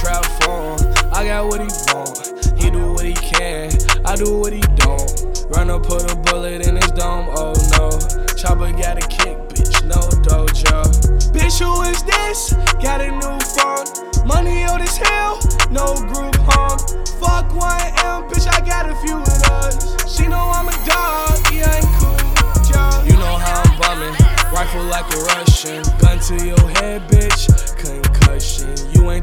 trap 0.00 0.24
phone. 0.42 0.78
I 1.12 1.24
got 1.24 1.46
what 1.46 1.60
he 1.60 1.68
want, 1.92 2.60
he 2.60 2.70
do 2.70 2.92
what 2.92 3.04
he 3.04 3.14
can, 3.14 3.72
I 4.04 4.14
do 4.16 4.38
what 4.38 4.52
he 4.52 4.60
don't. 4.76 5.08
Run 5.48 5.70
up, 5.70 5.84
put 5.84 6.10
a 6.10 6.16
bullet 6.16 6.66
in 6.66 6.76
his 6.76 6.90
dome, 6.92 7.26
oh 7.30 7.54
no. 7.78 7.88
Chopper 8.36 8.72
got 8.72 8.98
a 8.98 9.06
kick, 9.08 9.38
bitch, 9.48 9.84
no 9.84 10.00
dojo. 10.26 10.84
Bitch, 11.32 11.58
who 11.60 11.82
is 11.82 12.02
this? 12.02 12.52
Got 12.82 13.00
a 13.00 13.10
new 13.10 13.38
phone. 13.56 14.26
Money 14.26 14.64
on 14.64 14.80
this 14.80 14.96
hell. 14.98 15.38
no 15.70 15.94
group 16.12 16.34
home. 16.36 16.78
Fuck 17.20 17.48
1M, 17.56 18.28
bitch, 18.28 18.46
I 18.52 18.60
got 18.66 18.90
a 18.90 18.94
few 18.96 19.16
of 19.16 19.42
us. 19.62 20.14
She 20.14 20.26
know 20.26 20.50
I'm 20.52 20.68
a 20.68 20.76
dog, 20.84 21.46
he 21.48 21.60
ain't 21.60 21.86
cool. 21.96 23.06
You 23.06 23.14
know 23.16 23.36
how 23.38 23.62
I'm 23.64 23.78
bumming, 23.80 24.16
rifle 24.52 24.84
like 24.84 25.08
a 25.14 25.18
Russian. 25.32 25.82
Gun 25.98 26.18
to 26.28 26.44
your 26.44 26.68
head, 26.76 27.08
bitch, 27.08 27.48
concussion. 27.78 28.74
You 28.92 29.10
ain't 29.10 29.15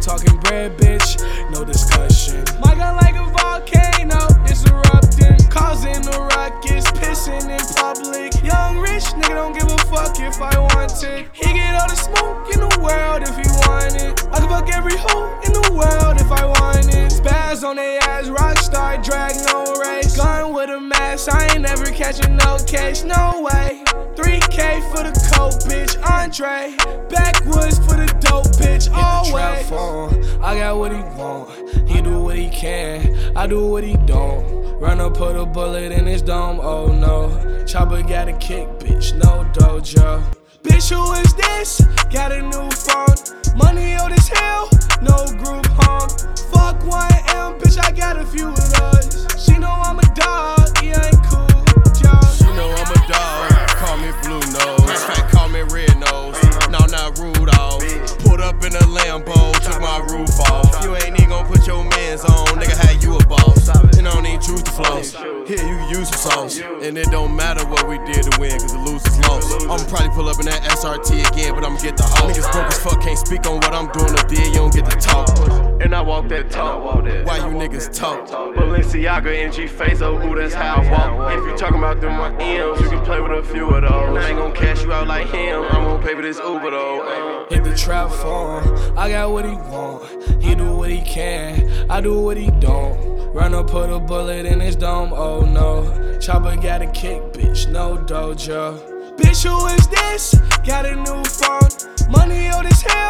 bread, 0.53 0.77
bitch, 0.77 1.09
no 1.52 1.63
discussion. 1.63 2.43
My 2.59 2.75
gun 2.75 2.95
like 2.98 3.16
a 3.16 3.25
volcano, 3.38 4.21
it's 4.45 4.63
erupting, 4.70 5.38
causing 5.49 6.02
a 6.07 6.17
ruckus, 6.35 6.85
pissing 6.99 7.48
in 7.49 7.63
public. 7.76 8.31
Young 8.43 8.77
rich 8.77 9.05
nigga 9.17 9.35
don't 9.35 9.53
give 9.53 9.70
a 9.71 9.77
fuck 9.89 10.20
if 10.20 10.41
I 10.41 10.57
want 10.57 11.03
it. 11.03 11.27
He 11.34 11.53
get 11.53 11.76
all 11.76 11.89
the 11.89 11.95
smoke 11.95 12.53
in 12.53 12.59
the 12.59 12.73
world 12.79 13.23
if 13.23 13.35
he 13.35 13.48
want 13.66 13.95
it. 13.95 14.13
I 14.31 14.39
can 14.39 14.49
fuck 14.49 14.70
every 14.70 14.98
hoe 14.98 15.29
in 15.45 15.53
the 15.53 15.73
world 15.73 16.21
if 16.21 16.31
I 16.31 16.45
want 16.45 16.88
it. 16.93 17.12
Spaz 17.12 17.63
on 17.63 17.77
they 17.77 17.98
ass, 17.98 18.29
rock 18.29 18.57
star, 18.57 18.98
drag 19.01 19.35
no 19.48 19.76
race. 19.81 20.15
Gun 20.15 20.54
with 20.54 20.70
a 20.70 20.79
mask, 20.79 21.34
I 21.34 21.48
ain't 21.54 21.62
never 21.62 21.85
catching 21.85 22.35
no 22.38 22.57
case, 22.67 23.04
no 23.04 23.41
way. 23.41 23.84
3K 24.15 24.82
for 24.91 25.04
the 25.04 25.13
coat, 25.34 25.65
Andre. 26.34 26.76
Backwoods 27.09 27.77
for 27.77 27.93
the 27.93 28.07
dope, 28.20 28.48
bitch, 28.57 28.91
always. 28.91 29.71
I 30.41 30.57
got 30.57 30.77
what 30.77 30.91
he 30.91 30.98
want, 30.98 31.87
he 31.87 32.01
do 32.01 32.23
what 32.23 32.35
he 32.35 32.49
can, 32.49 33.37
I 33.37 33.45
do 33.45 33.67
what 33.67 33.84
he 33.84 33.98
don't. 34.07 34.79
Run 34.79 34.99
up, 34.99 35.15
put 35.15 35.35
a 35.35 35.45
bullet 35.45 35.91
in 35.91 36.07
his 36.07 36.23
dome, 36.23 36.59
oh 36.59 36.87
no. 36.87 37.65
Chopper 37.65 38.01
got 38.01 38.29
a 38.29 38.34
kick, 38.34 38.67
bitch, 38.79 39.13
no 39.13 39.45
dojo. 39.54 40.23
Bitch, 40.63 40.91
who 40.91 41.13
is 41.21 41.35
this? 41.35 41.81
Got 42.11 42.31
a 42.31 42.41
new 42.41 42.71
phone. 42.71 43.55
Money 43.55 43.95
old 43.99 44.11
as 44.11 44.27
hell, 44.27 44.70
no 45.04 45.27
group 45.37 45.67
home. 45.67 46.32
Mans 62.14 62.26
on, 62.26 62.48
nigga. 62.60 62.78
How 62.78 62.92
you 63.02 63.18
a 63.18 63.26
boss? 63.26 63.70
And 63.98 64.08
I 64.08 64.14
don't 64.14 64.25
even 64.25 64.42
choose 64.42 64.64
to 64.64 64.72
floss. 64.72 65.14
Here, 65.14 65.58
you 65.58 65.78
can 65.78 65.90
use 65.90 66.09
some 66.09 66.31
sauce. 66.31 66.59
And 66.59 66.97
it 66.97 67.08
don't 67.12 67.36
matter 67.36 67.66
what 67.68 67.88
we 67.88 67.97
did 68.00 68.24
to 68.24 68.40
win, 68.40 68.59
cause 68.59 68.74
the 68.74 68.80
losers 68.80 69.19
lost. 69.28 69.64
I'ma 69.64 69.78
probably 69.90 70.09
pull 70.09 70.30
up 70.30 70.40
in 70.40 70.46
that 70.46 70.62
SRT 70.64 71.31
again, 71.31 71.56
but 71.56 71.64
I'ma 71.64 71.80
get 71.80 71.97
the 71.97 72.03
hoe. 72.03 72.28
Niggas 72.28 72.52
broke 72.52 72.68
as 72.68 72.80
fuck, 72.80 73.02
can't 73.02 73.18
speak 73.18 73.46
on 73.46 73.56
what 73.56 73.74
I'm 73.74 73.91
doing 73.91 74.18
up 74.18 74.28
there, 74.28 74.46
you 74.46 74.53
don't 74.53 74.74
get 74.74 74.90
to 74.90 74.97
talk. 74.97 75.30
And 75.81 75.94
I 75.94 76.02
walk 76.02 76.28
that 76.30 76.50
talk. 76.50 76.84
Why 76.84 77.38
you 77.38 77.53
niggas 77.53 77.94
talk? 77.94 78.28
Balenciaga 78.28 79.44
and 79.44 79.53
G 79.53 79.68
face, 79.68 80.02
oh, 80.02 80.22
ooh, 80.22 80.36
that's 80.36 80.53
how 80.53 80.81
I 80.81 80.91
walk. 80.91 81.38
If 81.38 81.46
you 81.46 81.58
talking 81.58 81.78
about 81.78 82.00
them 82.00 82.14
my 82.14 82.30
M's, 82.41 82.80
you 82.81 82.90
can 82.90 83.03
play 83.03 83.19
with 83.19 83.31
a 83.31 83.44
few 83.44 83.69
of 83.69 83.81
those. 83.81 84.18
I 84.18 84.30
ain't 84.30 84.38
gonna 84.38 84.56
cash 84.56 84.84
you 84.84 84.94
out 84.94 85.08
like 85.08 85.28
him, 85.28 85.64
I'm 85.64 85.84
gonna 85.84 86.03
pay 86.03 86.16
for 86.16 86.22
this 86.22 86.38
Uber 86.38 86.72
though. 86.72 87.47
Uh. 87.50 87.53
Trap 87.75 88.11
for 88.11 88.61
him. 88.61 88.97
I 88.97 89.09
got 89.09 89.31
what 89.31 89.45
he 89.45 89.51
want. 89.51 90.41
He 90.41 90.56
do 90.56 90.75
what 90.75 90.89
he 90.89 91.01
can. 91.01 91.89
I 91.89 92.00
do 92.00 92.22
what 92.22 92.38
he 92.38 92.50
don't. 92.59 93.34
Run 93.34 93.53
up, 93.53 93.69
put 93.69 93.89
a 93.89 94.00
bullet 94.00 94.45
in 94.45 94.59
his 94.59 94.75
dome. 94.75 95.11
Oh 95.11 95.41
no. 95.41 96.17
Chopper 96.19 96.56
got 96.56 96.81
a 96.81 96.88
kick, 96.88 97.22
bitch. 97.34 97.69
No 97.69 97.97
dojo. 97.97 99.17
Bitch, 99.17 99.44
who 99.44 99.67
is 99.67 99.88
this? 99.88 100.35
Got 100.66 100.85
a 100.85 100.95
new 100.95 101.23
phone. 101.25 102.11
Money 102.11 102.47
on 102.50 102.66
his 102.66 102.81
hell. 102.84 103.03